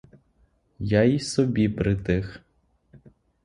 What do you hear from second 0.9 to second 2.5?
й собі притих.